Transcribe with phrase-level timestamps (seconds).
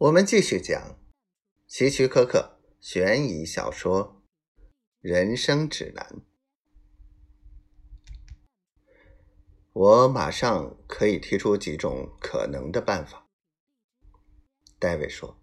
[0.00, 0.98] 我们继续讲
[1.66, 4.22] 希区柯克悬疑小说
[5.02, 6.06] 《人生指南》。
[9.74, 13.26] 我马上可以提出几种可能的办法。
[14.78, 15.38] 戴维说，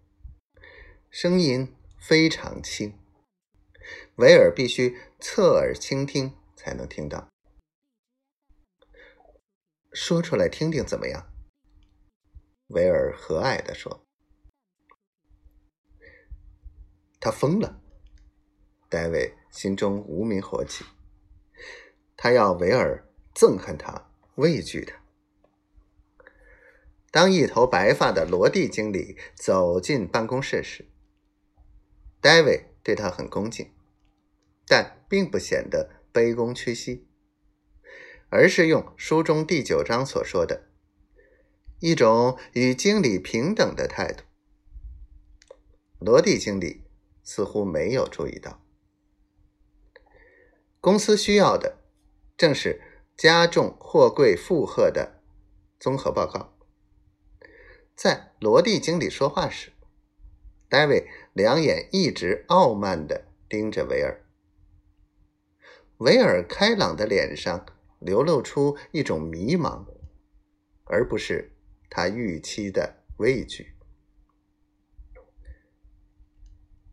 [1.08, 2.98] 声音非常轻，
[4.16, 7.28] 维尔必须侧耳倾听才能听到。
[9.92, 11.32] 说出来听听怎么样？
[12.66, 14.04] 维尔和蔼地说
[17.20, 17.80] ：“他疯了。”
[18.88, 20.84] 戴维心中无名火起，
[22.16, 24.96] 他要维尔憎恨他、畏惧他。
[27.10, 30.86] 当一头白发的罗蒂经理走进办公室时，
[32.20, 33.70] 戴维对他很恭敬，
[34.66, 37.06] 但并不显得卑躬屈膝，
[38.30, 40.68] 而是用书中第九章所说的。
[41.80, 44.24] 一种与经理平等的态度。
[45.98, 46.82] 罗蒂经理
[47.28, 48.64] 似乎没有注意到，
[50.80, 51.76] 公司需要的
[52.38, 52.80] 正是
[53.18, 55.20] 加重货柜负荷的
[55.78, 56.56] 综合报告。
[57.94, 59.72] 在罗蒂经理说话时，
[60.70, 64.24] 戴维两眼一直傲慢的盯着维尔。
[65.98, 67.66] 维尔开朗的脸上
[67.98, 69.84] 流露出一种迷茫，
[70.84, 71.52] 而不是。
[71.90, 73.77] 他预期的畏惧。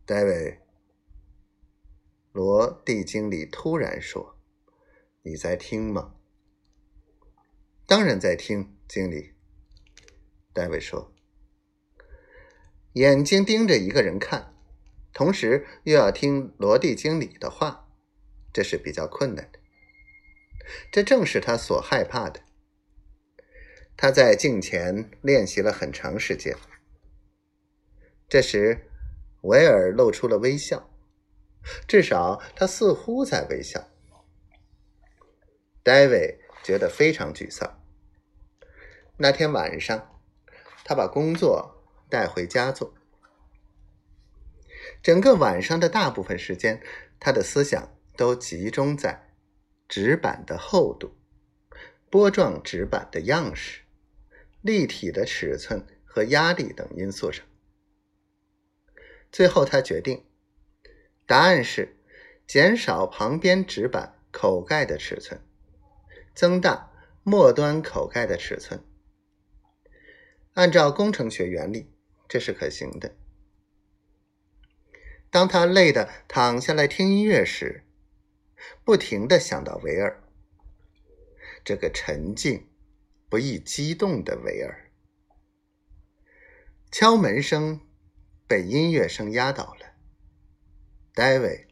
[0.08, 0.60] 戴维，
[2.30, 4.38] 罗蒂经理突然说
[5.22, 6.14] ：“你在听吗
[7.88, 9.34] ？”“当然在听，经理。”
[10.54, 11.12] 戴维说，
[12.92, 14.54] 眼睛盯着一个人看，
[15.12, 17.88] 同时又要听罗蒂经理的话，
[18.52, 19.58] 这是比较困难的。
[20.92, 22.44] 这正是他所害怕的。
[23.96, 26.56] 他在镜前练习了很长时间。
[28.28, 28.88] 这时，
[29.46, 30.90] 维尔露出了微笑，
[31.86, 33.88] 至少他似乎在微笑。
[35.82, 37.80] 戴维觉得非常沮丧。
[39.16, 40.20] 那天晚上，
[40.84, 42.94] 他把工作带回家做。
[45.02, 46.82] 整个晚上的大部分时间，
[47.18, 49.34] 他的思想都集中在
[49.88, 51.16] 纸板的厚度、
[52.10, 53.82] 波状纸板的样式。
[54.62, 57.46] 立体的尺寸和压力等因素上，
[59.36, 60.24] 最后他决定，
[61.26, 61.98] 答案是
[62.46, 65.42] 减少旁边纸板口盖的尺寸，
[66.34, 66.90] 增大
[67.22, 68.82] 末端口盖的尺寸。
[70.54, 71.92] 按照工程学原理，
[72.26, 73.14] 这是可行的。
[75.28, 77.84] 当他累得躺下来听音乐时，
[78.86, 80.24] 不停的想到维尔，
[81.62, 82.66] 这个沉静。
[83.28, 84.90] 不易激动的维尔，
[86.90, 87.85] 敲门声
[88.46, 89.94] 被音乐声压倒了。
[91.14, 91.66] 戴维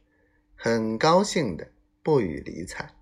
[0.54, 2.93] 很高兴的不予理睬。